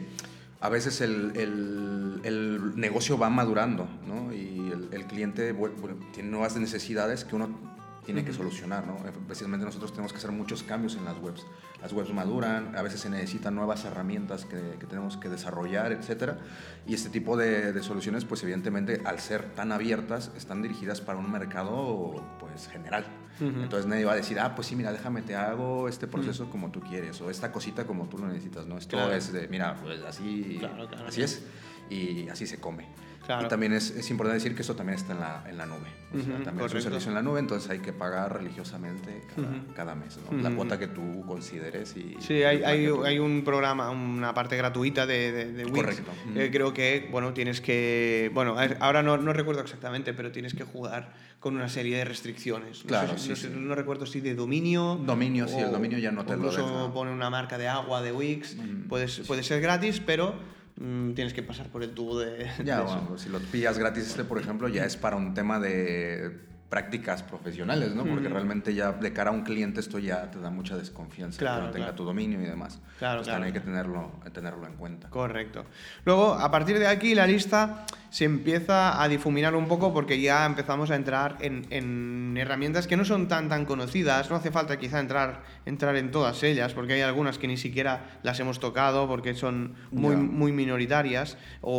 [0.59, 4.33] a veces el, el- el negocio va madurando, ¿no?
[4.33, 5.75] Y el, el cliente bueno,
[6.13, 7.76] tiene nuevas necesidades que uno
[8.07, 8.95] tiene que solucionar, ¿no?
[9.07, 11.45] Eh, Precisamente nosotros tenemos que hacer muchos cambios en las webs.
[11.81, 16.39] Las webs maduran, a veces se necesitan nuevas herramientas que, que tenemos que desarrollar, etcétera.
[16.87, 21.19] Y este tipo de, de soluciones, pues evidentemente, al ser tan abiertas, están dirigidas para
[21.19, 23.05] un mercado, pues, general.
[23.39, 26.71] Entonces nadie va a decir, ah, pues sí, mira, déjame te hago este proceso como
[26.71, 28.79] tú quieres o esta cosita como tú lo necesitas, ¿no?
[28.79, 29.13] Esto Claro.
[29.13, 31.43] es de, mira, pues así, Claro, claro, así es
[31.87, 32.87] y así se come.
[33.27, 33.45] Claro.
[33.45, 35.77] Y también es, es importante decir que esto también está en la, en la nube.
[36.13, 36.77] O sea, Ujú, también es correcto.
[36.77, 39.73] un servicio en la nube, entonces hay que pagar religiosamente cada, Ujú.
[39.75, 40.37] cada mes, ¿no?
[40.41, 40.55] La Ujú.
[40.55, 42.15] cuota que tú consideres y...
[42.21, 45.75] Sí, hay, hay, tú- hay un programa, una parte gratuita de, de, de Wix.
[45.75, 46.11] Correcto.
[46.35, 48.31] Eh, creo que, bueno, tienes que...
[48.33, 51.11] Bueno, ahora no, no recuerdo exactamente, pero tienes que jugar
[51.41, 52.83] con una serie de restricciones.
[52.85, 53.59] No Claro, sé sí, no, sí.
[53.59, 54.95] no recuerdo si de dominio...
[55.05, 56.93] Dominio, sí, el dominio ya no te o lo deja.
[56.93, 58.55] pone una marca de agua de Wix.
[58.55, 60.33] Mm, Puedes, Puede ser gratis, pero
[60.79, 62.47] mm, tienes que pasar por el tubo de...
[62.63, 62.99] Ya, de eso.
[63.01, 67.23] bueno, si lo pillas gratis este, por ejemplo, ya es para un tema de prácticas
[67.23, 68.03] profesionales, ¿no?
[68.03, 71.61] Porque realmente ya de cara a un cliente esto ya te da mucha desconfianza, Claro,
[71.61, 71.95] que no tenga claro.
[71.95, 72.81] tu dominio y demás.
[72.99, 73.39] Claro, Pues claro.
[73.39, 75.09] también hay que tenerlo, tenerlo en cuenta.
[75.09, 75.63] Correcto.
[76.03, 77.85] Luego, a partir de aquí, la lista
[78.17, 82.97] se empieza a difuminar un poco porque ya empezamos a entrar en, en herramientas que
[82.97, 84.31] no son tan tan conocidas.
[84.31, 88.19] No hace falta quizá entrar, entrar en todas ellas, porque hay algunas que ni siquiera
[88.23, 91.71] las hemos tocado porque son muy, muy minoritarias o,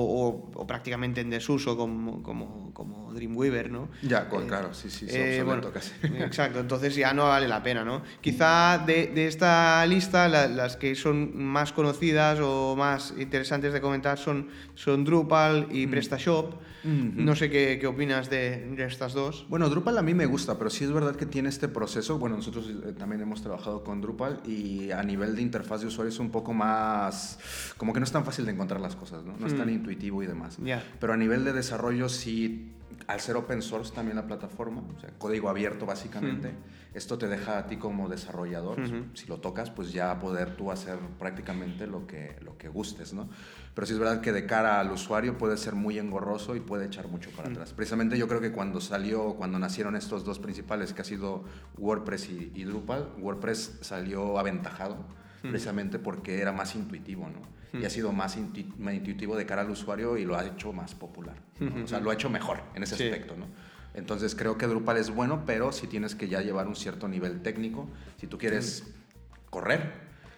[0.55, 3.89] o- o prácticamente en desuso, como, como, como Dreamweaver, ¿no?
[4.03, 5.91] Ya, Eh, claro, sí, sí, eh, bueno, casi.
[6.23, 8.03] Exacto, entonces ya no vale la pena, ¿no?
[8.21, 13.81] Quizá de, de esta lista la- las que son más conocidas o más interesantes de
[13.81, 16.28] comentar son, son Drupal y PrestaShop.
[16.85, 19.45] No sé qué, qué opinas de, de estas dos.
[19.49, 22.19] Bueno, Drupal a mí me gusta, pero sí es verdad que tiene este proceso.
[22.19, 26.11] Bueno, nosotros eh, también hemos trabajado con Drupal y a nivel de interfaz de usuario
[26.11, 27.39] es un poco más.
[27.77, 29.37] como que no es tan fácil de encontrar las cosas, ¿no?
[29.39, 29.71] No es tan Mm.
[29.75, 30.59] intuitivo y demás.
[31.01, 32.71] Pero a nivel de desarrollo, sí,
[33.07, 36.53] al ser open source también la plataforma, o sea, código abierto básicamente,
[36.95, 38.81] esto te deja a ti como desarrollador,
[39.15, 43.29] si lo tocas, pues ya poder tú hacer prácticamente lo que, lo que gustes, ¿no?
[43.75, 46.87] Pero sí es verdad que de cara al usuario puede ser muy engorroso y puede
[46.87, 47.73] echar mucho para atrás.
[47.73, 51.45] Precisamente yo creo que cuando salió, cuando nacieron estos dos principales, que ha sido
[51.77, 55.05] WordPress y, y Drupal, WordPress salió aventajado
[55.43, 57.41] precisamente porque era más intuitivo, ¿no?
[57.73, 60.73] Y ha sido más, intu- más intuitivo de cara al usuario y lo ha hecho
[60.73, 61.37] más popular.
[61.61, 61.85] ¿no?
[61.85, 63.05] O sea, lo ha hecho mejor en ese Sí.
[63.05, 63.47] aspecto, ¿no?
[63.95, 67.43] Entonces creo que Drupal es bueno, pero si tienes que ya llevar un cierto nivel
[67.43, 67.89] técnico.
[68.21, 68.85] Si tú quieres
[69.51, 69.93] correr,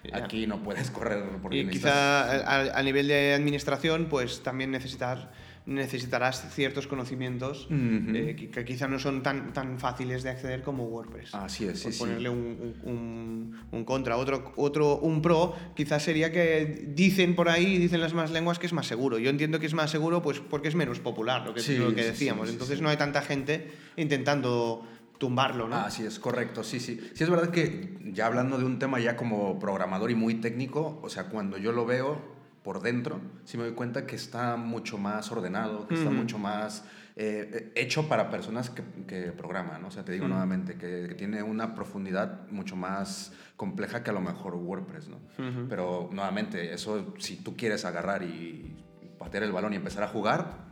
[0.04, 0.16] Ya.
[0.24, 1.92] aquí no puedes correr porque Y necesitas-
[2.40, 5.30] quizá a, a nivel de administración, pues también necesitar,
[5.66, 7.76] necesitarás ciertos conocimientos Ujú.
[8.14, 11.34] eh, que, que quizá no son tan, tan fáciles de acceder como WordPress.
[11.34, 12.04] Así es, por sí, sí.
[12.04, 14.16] ponerle un, un- un- un contra.
[14.16, 18.66] Otro, otro, un pro quizás sería que dicen por ahí, dicen las más lenguas, que
[18.66, 19.18] es más seguro.
[19.18, 21.94] Yo entiendo que es más seguro pues porque es menos popular, lo que, Sí, lo
[21.94, 22.46] que sí, decíamos.
[22.46, 22.82] sí, sí, Entonces sí.
[22.82, 24.84] no hay tanta gente intentando
[25.18, 25.76] tumbarlo, ¿no?
[25.76, 26.98] Ah, sí, es correcto, sí, sí.
[27.14, 30.98] Sí, es verdad que ya hablando de un tema ya como programador y muy técnico,
[31.02, 32.39] o sea, cuando yo lo veo
[32.70, 36.85] por dentro, sí me doy cuenta que está mucho más ordenado, que está mucho más
[37.16, 39.88] eh, hecho para personas que, que programan, ¿no?
[39.88, 44.12] O sea, te digo nuevamente, que, que tiene una profundidad mucho más compleja que a
[44.12, 45.18] lo mejor WordPress, ¿no?
[45.68, 48.76] Pero nuevamente, eso si tú quieres agarrar y
[49.18, 50.70] patear el balón y empezar a jugar,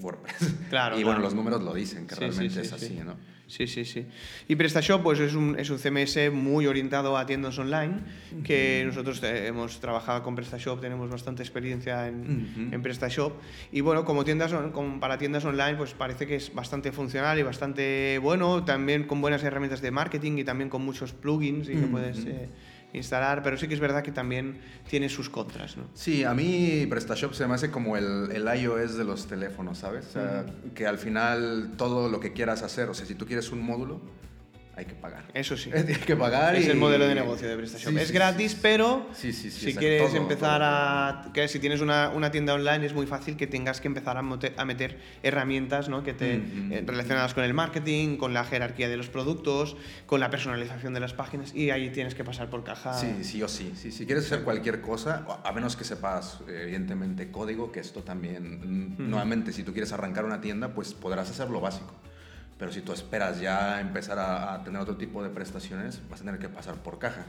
[0.00, 0.54] WordPress.
[0.70, 1.24] Claro, Y bueno, claro.
[1.24, 2.74] los números lo dicen, que Sí, realmente sí, es sí.
[2.76, 3.16] así, ¿no?
[3.52, 4.06] Sí, sí, sí.
[4.48, 7.96] Y PrestaShop pues es un, es un CMS muy orientado a tiendas online,
[8.44, 13.34] que nosotros eh, hemos trabajado con PrestaShop, tenemos bastante experiencia en, PrestaShop.
[13.70, 17.42] Y bueno, como, tiendas, como para tiendas online, pues parece que es bastante funcional y
[17.42, 21.86] bastante bueno, también con buenas herramientas de marketing y también con muchos plugins y que
[21.88, 22.48] puedes eh,
[22.92, 25.84] instalar, pero sí que es verdad que también tiene sus contras, ¿no?
[25.94, 30.06] Sí, a mí PrestaShop se me hace como el, el iOS de los teléfonos, ¿sabes?
[30.06, 33.50] O sea, que al final todo lo que quieras hacer, o sea, si tú quieres
[33.50, 34.00] un módulo,
[34.74, 35.24] hay que pagar.
[35.34, 35.70] Eso sí.
[35.72, 37.92] Tienes que pagar Es y- el modelo de negocio de PrestaShop.
[37.92, 41.30] Sí, es sí, gratis, sí, pero si quieres Todo, empezar todo, a...
[41.34, 44.22] Que si tienes una, una tienda online es muy fácil que tengas que empezar a,
[44.22, 46.02] mote- a meter herramientas ¿no?
[46.02, 50.30] que te, eh, relacionadas con el marketing, con la jerarquía de los productos, con la
[50.30, 52.94] personalización de las páginas y ahí tienes que pasar por caja.
[52.94, 53.72] Sí, sí o sí.
[53.76, 59.10] Si quieres hacer cualquier cosa, a menos que sepas, evidentemente, código, que esto también, mm,
[59.10, 61.92] nuevamente, si tú quieres arrancar una tienda, pues podrás hacer lo básico.
[62.62, 66.38] Pero si tú esperas ya empezar a, tener otro tipo de prestaciones, vas a tener
[66.38, 67.26] que pasar por caja.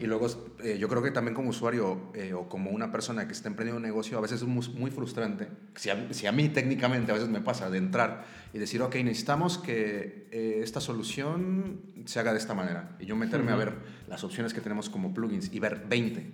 [0.00, 0.28] Y luego,
[0.62, 3.78] eh, yo creo que también como usuario eh, o como una persona que está emprendiendo
[3.78, 5.48] un negocio, a veces es muy, frustrante.
[5.74, 8.94] Si a, si a, mí técnicamente a veces me pasa de entrar y decir, ok,
[9.02, 12.96] necesitamos que eh, esta solución se haga de esta manera.
[13.00, 13.74] Y yo meterme a ver
[14.06, 16.30] las opciones que tenemos como plugins y ver 20,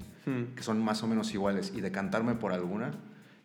[0.55, 2.91] que son más o menos iguales, y decantarme por alguna,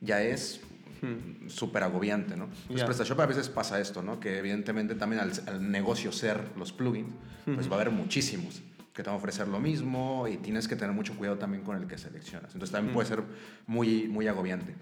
[0.01, 0.59] ya es
[1.01, 1.49] Hmm.
[1.49, 2.45] súper agobiante, ¿no?
[2.63, 4.19] Entonces, PrestaShop a veces pasa esto, ¿no?
[4.19, 7.13] Que evidentemente también al, negocio ser los plugins,
[7.45, 8.61] pues va a haber muchísimos
[8.93, 11.77] que te van a ofrecer lo mismo y tienes que tener mucho cuidado también con
[11.77, 12.53] el que seleccionas.
[12.53, 13.23] Entonces también puede ser
[13.67, 14.73] muy, muy agobiante.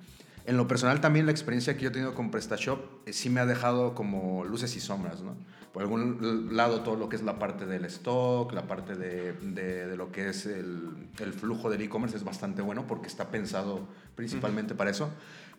[0.46, 3.42] En lo personal también la experiencia que yo he tenido con PrestaShop eh, sí me
[3.42, 5.36] ha dejado como luces y sombras, ¿no?
[5.74, 9.88] Por algún lado todo lo que es la parte del stock, la parte de, de,
[9.88, 13.86] de lo que es el, el flujo del e-commerce es bastante bueno porque está pensado
[14.16, 15.10] principalmente para eso.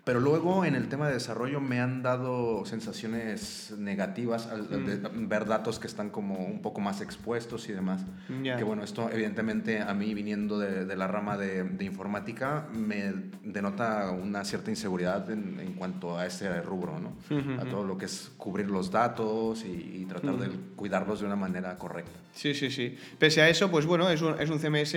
[0.06, 5.28] Pero luego en el tema de desarrollo me han dado sensaciones negativas al mm.
[5.28, 8.02] ver datos que están como un poco más expuestos y demás.
[8.28, 14.12] Que bueno, esto evidentemente a mí viniendo de, la rama de, de, informática me denota
[14.12, 17.16] una cierta inseguridad en, en cuanto a ese rubro, ¿no?
[17.60, 21.76] A todo lo que es cubrir los datos y, tratar de cuidarlos de una manera
[21.76, 22.12] correcta.
[22.32, 22.96] Sí, sí, sí.
[23.18, 24.92] Pese a eso, pues bueno, es un, es un CMS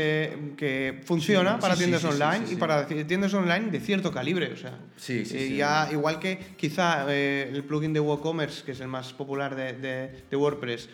[0.55, 4.77] que funciona para tiendas online y para tiendas online de cierto calibre, o sea.
[4.99, 5.55] Sí, sí, sí.
[5.55, 9.73] Ya, igual que quizá eh, el plugin de WooCommerce, que es el más popular de,
[9.73, 10.89] de, de WordPress,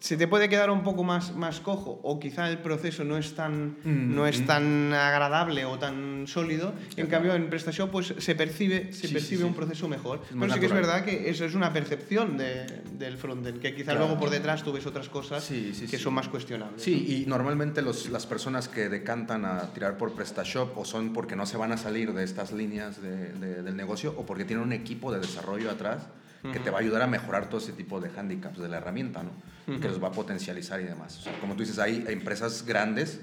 [0.00, 3.34] se te puede quedar un poco más, más cojo o quizá el proceso no es
[3.34, 4.46] tan, mm, no es mm.
[4.46, 6.72] tan agradable o tan sólido.
[6.96, 10.22] En cambio, en PrestaShop pues, se percibe, se percibe un proceso mejor.
[10.28, 13.94] Pero sí que es verdad que eso es una percepción de, del frontend, que quizá
[13.94, 16.82] luego por detrás tú ves otras cosas que son más cuestionables.
[16.82, 21.34] Sí, y normalmente los, las personas que decantan a tirar por PrestaShop o son porque
[21.34, 24.72] no se van a salir de estas líneas de, del negocio o porque tienen un
[24.72, 26.06] equipo de desarrollo atrás
[26.42, 29.22] que te va a ayudar a mejorar todo ese tipo de handicaps de la herramienta,
[29.22, 29.30] ¿no?
[29.80, 31.18] Que los va a potencializar y demás.
[31.18, 33.20] O sea, como tú dices, hay empresas grandes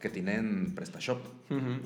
[0.00, 1.20] que tienen PrestaShop.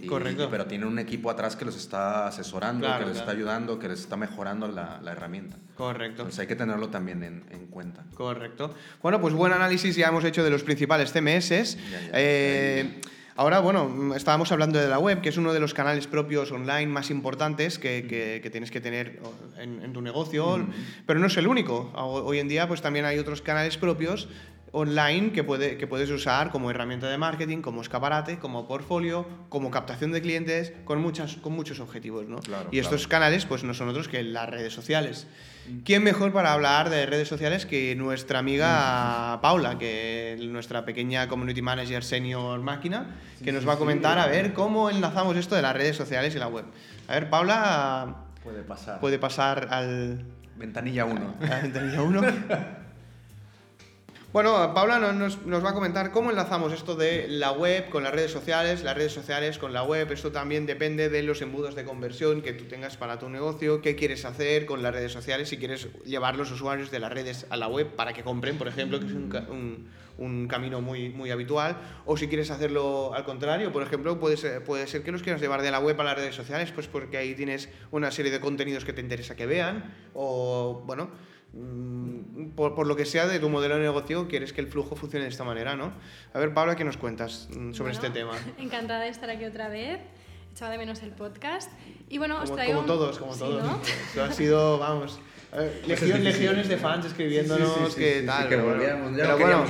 [0.09, 0.49] Correcto.
[0.49, 4.01] pero tienen un equipo atrás que los está asesorando, que les está ayudando, que les
[4.01, 5.57] está mejorando la, la, herramienta.
[5.75, 6.23] Correcto.
[6.23, 8.05] Entonces hay que tenerlo también en, en, cuenta.
[8.15, 8.75] Correcto.
[9.03, 11.77] Bueno, pues buen análisis ya hemos hecho de los principales CMS.
[12.13, 13.01] eh,
[13.39, 16.87] Ahora, bueno, estábamos hablando de la web, que es uno de los canales propios online
[16.87, 18.07] más importantes que,
[18.43, 19.21] que, tienes que tener
[19.59, 20.67] en, tu negocio,
[21.05, 21.93] pero no es el único.
[21.95, 24.29] Hoy en día, pues también hay otros canales propios
[24.77, 29.71] online que, puede, que puedes usar como herramienta de marketing, como escaparate, como portfolio, como
[29.71, 32.27] captación de clientes, con, muchas, con muchos objetivos.
[32.27, 32.41] ¿no?
[32.71, 35.27] y estos canales pues no son otros que las redes sociales.
[35.85, 39.41] ¿Quién mejor para hablar de redes sociales que nuestra amiga mm.
[39.41, 44.27] Paula, que es nuestra pequeña community manager senior máquina, que nos va a comentar a
[44.27, 46.67] ver cómo enlazamos esto de las redes sociales y la web?
[47.09, 48.17] A ver, Paula...
[48.45, 49.01] Puede pasar.
[49.01, 50.23] Puede pasar al...
[50.57, 51.35] Ventanilla 1.
[51.63, 52.23] Ventanilla 1.
[54.37, 58.31] Bueno, Paula nos, va a comentar cómo enlazamos esto de la web con las redes
[58.31, 60.13] sociales, las redes sociales con la web.
[60.13, 63.97] Esto también depende de los embudos de conversión que tú tengas para tu negocio, qué
[63.97, 67.57] quieres hacer con las redes sociales, si quieres llevar los usuarios de las redes a
[67.57, 69.13] la web para que compren, por ejemplo, que es
[70.19, 74.63] un, camino muy, muy habitual, o si quieres hacerlo al contrario, por ejemplo, puede ser,
[74.63, 77.17] puede ser que los quieras llevar de la web a las redes sociales, pues porque
[77.17, 81.09] ahí tienes una serie de contenidos que te interesa que vean, o bueno
[82.55, 85.25] por, por, lo que sea de tu modelo de negocio, quieres que el flujo funcione
[85.25, 85.93] de esta manera, ¿no?
[86.33, 88.33] A ver, Paula, ¿qué nos cuentas mm, sobre este tema?
[88.59, 90.01] Encantada de estar aquí otra vez.
[90.53, 91.71] Echaba de menos el podcast.
[92.09, 92.75] Y bueno, como, os traigo...
[92.77, 93.63] Como todos, como todos.
[93.63, 94.23] ¿no?
[94.23, 95.21] ha sido, vamos...
[95.87, 98.49] legiones de fans escribiéndonos que tal.
[98.49, 99.65] que volvíamos, ya pero bueno,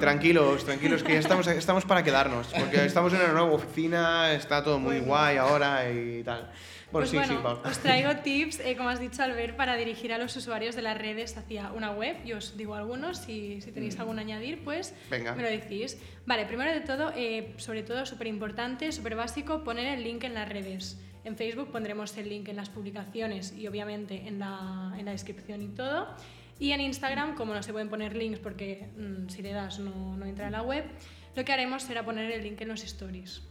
[0.00, 4.62] tranquilos, tranquilos, que ya estamos, estamos para quedarnos, porque estamos en una nueva oficina, está
[4.62, 6.50] todo muy guay ahora y tal
[6.90, 10.74] pues bueno, os traigo tips, eh, como has dicho Albert, para dirigir a los usuarios
[10.74, 12.16] de las redes hacia una web.
[12.24, 14.00] Yo os digo algunos, si, si tenéis mm.
[14.00, 15.34] algún añadir, pues Venga.
[15.34, 15.98] me lo decís.
[16.26, 20.34] Vale, primero de todo, eh, sobre todo súper importante, súper básico, poner el link en
[20.34, 20.98] las redes.
[21.24, 25.62] En Facebook pondremos el link en las publicaciones y obviamente en la, en la descripción
[25.62, 26.08] y todo.
[26.58, 30.16] Y en Instagram, como no se pueden poner links porque mm, si le das no,
[30.16, 30.84] no entra a la web,
[31.34, 33.42] lo que haremos será poner el link en los stories.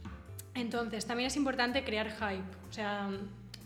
[0.54, 2.44] Entonces, también es importante crear hype.
[2.68, 3.10] O sea,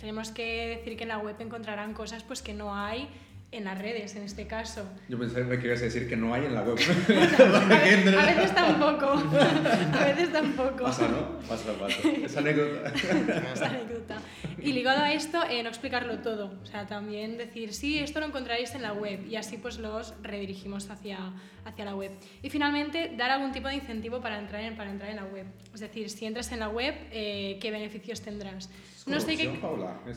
[0.00, 3.08] tenemos que decir que en la web encontrarán cosas pues, que no hay
[3.54, 4.84] en las redes, en este caso.
[5.08, 6.76] Yo pensé que ibas a decir que no hay en la web.
[6.78, 9.06] a, veces tampoco.
[9.06, 10.84] A veces tampoco.
[10.84, 11.38] Pasa, ¿no?
[11.48, 12.08] Pasa, pasa.
[12.08, 12.92] Es anécdota.
[13.54, 14.16] es anécdota.
[14.60, 16.52] Y ligado a esto, eh, no explicarlo todo.
[16.62, 19.24] O sea, también decir, sí, esto lo encontraréis en la web.
[19.26, 21.18] Y así pues los redirigimos hacia,
[21.64, 22.12] hacia la web.
[22.42, 25.46] Y finalmente, dar algún tipo de incentivo para entrar en, para entrar en la web.
[25.72, 28.70] Es decir, si entras en la web, eh, ¿qué beneficios tendrás?
[29.06, 29.60] No sé, qué,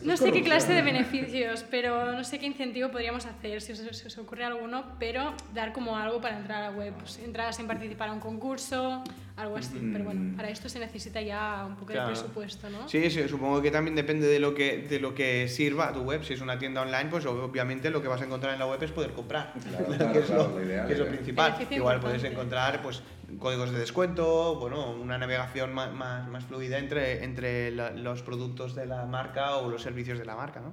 [0.02, 3.78] no sé qué clase de beneficios, pero no sé qué incentivo podríamos hacer, si os,
[3.78, 6.94] si os ocurre alguno, pero dar como algo para entrar a la web.
[6.94, 9.04] Pues, entradas sin participar a un concurso,
[9.38, 9.78] algo así.
[9.92, 12.08] Pero bueno, para esto se necesita ya un poco Claro.
[12.08, 12.88] de presupuesto, ¿no?
[12.88, 16.24] Sí, sí, supongo que también depende de lo que, de lo que sirva tu web.
[16.24, 18.82] Si es una tienda online, pues obviamente lo que vas a encontrar en la web
[18.82, 21.54] es poder comprar, Claro, que claro, es lo, ideal, que es lo principal.
[21.70, 22.28] Igual puedes importante.
[22.28, 23.02] encontrar pues,
[23.38, 28.74] códigos de descuento, bueno, una navegación más, más, más fluida entre, entre la- los productos
[28.74, 30.72] de la marca o los servicios de la marca, ¿no?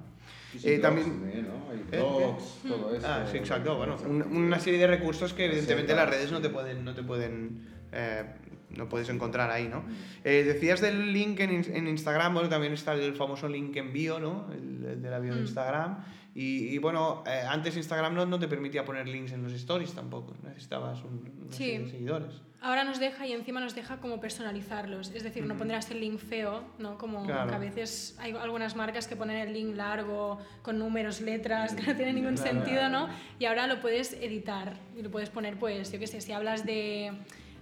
[0.54, 1.46] Y Eh, blogs también...
[1.48, 1.70] ¿no?
[1.70, 1.98] Hay ¿Eh?
[1.98, 3.06] blogs, todo eso.
[3.06, 3.76] Ah, sí, exacto.
[3.76, 7.02] Bueno, un- una serie de recursos que evidentemente las redes no te pueden, no te
[7.02, 8.24] pueden, eh,
[8.70, 9.84] no puedes encontrar ahí, ¿no?
[10.24, 13.92] Eh, decías del link en, in- en Instagram, bueno, también está el famoso link en
[13.92, 14.48] bio, ¿no?
[14.52, 15.44] El, el de la bio de Mm.
[15.44, 16.04] Instagram.
[16.34, 19.94] Y, y, bueno, eh, antes Instagram no, no te permitía poner links en los stories
[19.94, 21.78] tampoco, necesitabas un, Sí.
[21.90, 22.42] seguidores.
[22.60, 26.18] Ahora nos deja y encima nos deja como personalizarlos, es decir, no pondrás el link
[26.18, 26.98] feo, ¿no?
[26.98, 27.48] Como Claro.
[27.48, 31.82] que a veces hay algunas marcas que ponen el link largo, con números, letras, que
[31.82, 32.50] no tiene ningún Claro.
[32.52, 33.08] sentido, ¿no?
[33.38, 36.66] Y ahora lo puedes editar y lo puedes poner, pues, yo qué sé, si hablas
[36.66, 37.12] de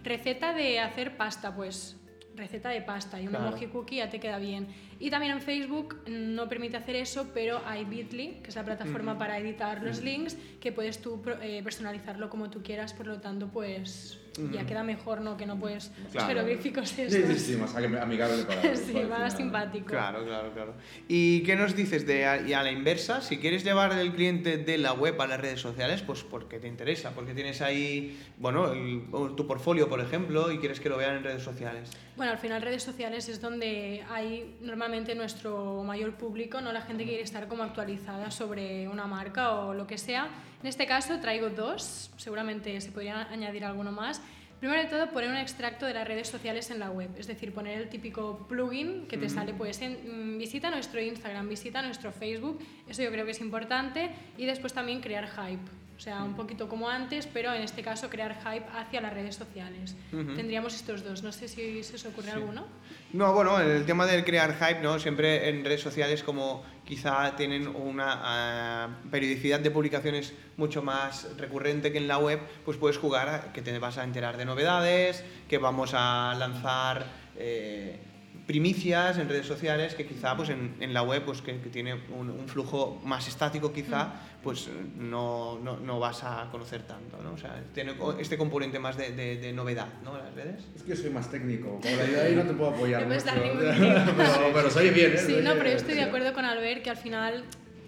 [0.04, 1.96] receta de hacer pasta, pues
[2.36, 3.46] receta de pasta y un Claro.
[3.48, 4.66] emoji cookie ya te queda bien.
[4.98, 9.16] Y también en Facebook no permite hacer eso, pero hay Bitly, que es la plataforma
[9.18, 13.48] para editar los links, que puedes tú eh, personalizarlo como tú quieras, por lo tanto,
[13.48, 14.18] pues
[14.52, 15.36] ya queda mejor, ¿no?
[15.36, 16.26] Que no puedes los Claro.
[16.28, 17.38] jeroglíficos Sí, estos.
[17.38, 19.86] sí, sí, más am- amigable para Sí, para más simpático.
[19.86, 20.74] Claro, claro, claro.
[21.08, 23.20] ¿Y qué nos dices de a, y a la inversa?
[23.20, 26.66] Si quieres llevar el cliente de la web a las redes sociales, pues porque te
[26.68, 29.02] interesa, porque tienes ahí, bueno, el-
[29.36, 31.90] tu portfolio, por ejemplo, y quieres que lo vean en redes sociales.
[32.16, 36.72] Bueno, al final redes sociales es donde hay normalmente nuestro mayor público, ¿no?
[36.72, 40.28] La gente que quiere estar como actualizada sobre una marca o lo que sea.
[40.62, 44.22] En este caso traigo dos, seguramente se podría añadir alguno más.
[44.60, 47.52] Primero de todo, poner un extracto de las redes sociales en la web, es decir,
[47.52, 52.12] poner el típico plugin que te sale, pues, en, mm, visita nuestro Instagram, visita nuestro
[52.12, 56.34] Facebook, eso yo creo que es importante, y después también crear hype, o sea, un
[56.34, 59.94] poquito como antes, pero en este caso crear hype hacia las redes sociales.
[60.10, 62.66] Tendríamos estos dos, no sé si se os ocurre alguno.
[63.12, 64.98] No, bueno, el tema del crear hype, ¿no?
[64.98, 71.92] Siempre en redes sociales como quizá tienen una ah, periodicidad de publicaciones mucho más recurrente
[71.92, 75.24] que en la web, pues puedes jugar a que te vas a enterar de novedades,
[75.48, 78.00] que vamos a lanzar eh,
[78.46, 81.94] primicias en redes sociales que quizá pues en, en la web pues que, que tiene
[82.10, 87.32] un, un flujo más estático quizá pues no, no, no vas a conocer tanto, ¿no?
[87.32, 90.18] O sea, tiene este componente más de, de- de novedad, ¿no?
[90.18, 90.62] Las redes.
[90.76, 93.14] Es que yo soy más técnico, Paula, yo ahí no te puedo apoyar No
[94.16, 95.18] pero, pero se oye bien, ¿eh?
[95.18, 97.44] Sí, no, pero yo estoy de acuerdo con Albert que al final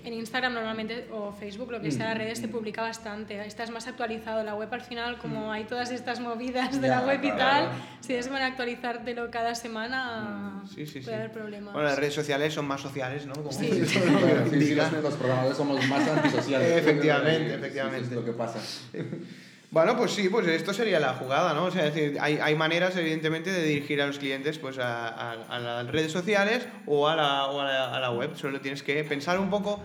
[0.06, 3.44] en Instagram normalmente o Facebook, lo que sea, las redes se publica bastante.
[3.44, 4.44] Estás más actualizado.
[4.44, 7.68] La web al final, como hay todas estas movidas de Ya, la web y claro.
[7.70, 11.00] tal, si es bueno actualizártelo cada semana, Sí, sí, sí.
[11.00, 11.74] puede haber problemas.
[11.74, 13.34] Bueno, las redes sociales son más sociales, ¿no?
[13.34, 13.68] Como Sí.
[14.50, 16.76] Sí, sí, los, programadores somos más antisociales.
[16.76, 18.06] Efectivamente, efectivamente.
[18.06, 18.60] Es lo que pasa.
[19.70, 21.64] Bueno, pues sí, pues esto sería la jugada, ¿no?
[21.64, 25.08] O sea, es decir, hay, hay maneras, evidentemente, de dirigir a los clientes pues, a,
[25.08, 28.36] a- a las redes sociales o, a la, o a, la, a la web.
[28.36, 29.82] Solo tienes que pensar un poco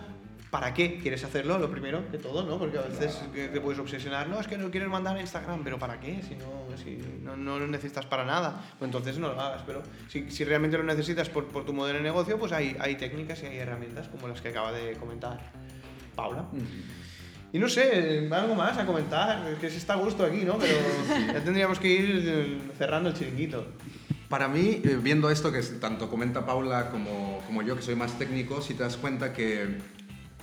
[0.50, 2.58] para qué quieres hacerlo, lo primero que todo, ¿no?
[2.58, 5.64] Porque a veces que te puedes obsesionar, no, es que no quieres mandar a Instagram,
[5.64, 6.20] pero ¿para qué?
[6.28, 9.62] Si no, si no, no lo necesitas para nada, pues entonces no lo hagas.
[9.66, 12.96] Pero si, si realmente lo necesitas por, por tu modelo de negocio, pues hay, hay
[12.96, 15.40] técnicas y hay herramientas como las que acaba de comentar
[16.14, 16.44] Paula.
[17.52, 20.58] Y no sé, algo más a comentar, es que se está a gusto aquí, ¿no?
[20.58, 20.74] Pero
[21.34, 23.66] ya tendríamos que ir eh, cerrando el chiringuito.
[24.30, 28.18] Para mí, eh, viendo esto que tanto comenta Paula como, como yo, que soy más
[28.18, 29.64] técnico, si te das cuenta que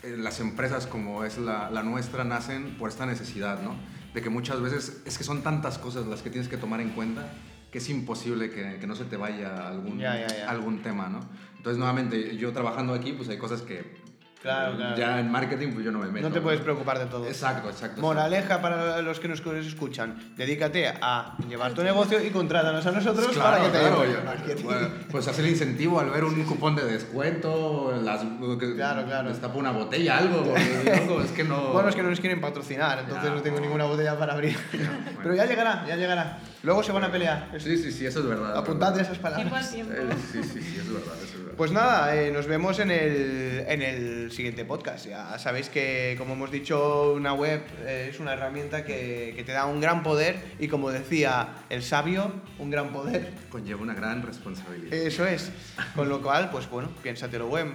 [0.04, 3.76] eh, las empresas como es la, la nuestra nacen por esta necesidad, ¿no?
[4.14, 6.90] De que muchas veces es que son tantas cosas las que tienes que tomar en
[6.92, 7.32] cuenta
[7.72, 10.50] que es imposible que, que no se te vaya algún, Ya, ya, ya.
[10.50, 11.20] algún tema, ¿no?
[11.58, 13.98] Entonces, nuevamente, yo trabajando aquí, pues hay cosas que
[14.42, 14.96] Claro, claro.
[14.96, 16.30] ya en marketing pues yo no me meto.
[16.30, 17.26] No te puedes preocupar de todo.
[17.28, 18.00] Exacto, exacto.
[18.02, 23.28] Moraleja para los que nos escuchan, dedícate a llevar tu negocio y contrátanos a nosotros
[23.34, 26.76] Claro, para que te claro, yo- bueno, pues hacer el incentivo al ver un cupón
[26.76, 29.28] de descuento, las, que Claro, claro.
[29.30, 31.74] destapa una botella, algo, porque, loco, es que no...
[31.74, 33.64] Bueno, es que no nos quieren patrocinar, entonces Ya, no tengo no.
[33.64, 34.58] ninguna botella para abrir.
[35.22, 36.38] Pero ya llegará, ya llegará.
[36.64, 37.50] Luego se van a pelear.
[37.58, 38.56] Sí, sí, sí, eso es verdad.
[38.58, 39.02] Apuntad verdad.
[39.06, 39.72] esas palabras.
[39.72, 39.94] tiempo.
[39.94, 41.54] Eh, Sí, sí, sí, es verdad, eso es verdad.
[41.58, 45.08] Pues nada, eh, nos vemos en el, en el siguiente podcast.
[45.08, 49.52] Ya sabéis que, como hemos dicho, una web eh, es una herramienta que, que te
[49.52, 53.34] da un gran poder y, como decía el sabio, un gran poder.
[53.50, 54.94] Conlleva una gran responsabilidad.
[54.94, 55.52] Eso es.
[55.96, 57.68] Con lo cual, pues bueno, piénsatelo, web.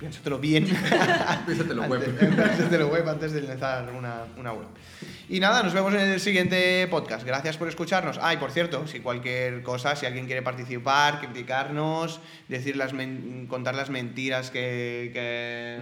[0.00, 0.64] Piénsatelo bien.
[1.46, 2.02] Piénsatelo web.
[2.02, 4.66] Antes, piénsatelo web antes de lanzar una, una web.
[5.28, 7.24] Y nada, nos vemos en el siguiente podcast.
[7.24, 8.18] Gracias por escucharnos.
[8.20, 13.46] Ah, y por cierto, si cualquier cosa, si alguien quiere participar, criticarnos, decir las men-
[13.48, 15.78] contar las mentiras que, que,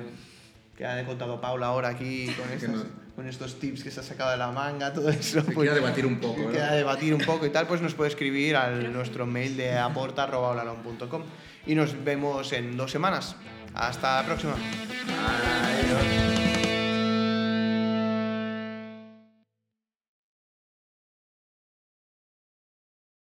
[0.76, 2.84] que ha contado Paula ahora aquí con nos-
[3.16, 5.42] con estos tips que se ha sacado de la manga, todo eso.
[5.42, 6.50] Se quiera debatir un poco, ¿no?
[6.50, 11.22] quiera debatir un poco y tal, pues nos puede escribir al nuestro mail de aporta.olalon.com.
[11.66, 13.34] Y nos vemos en dos semanas.
[13.74, 14.54] Hasta la próxima.